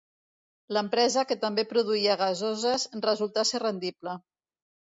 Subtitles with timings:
[0.77, 4.19] L'empresa, que també produïa gasoses, resultà ser rendible.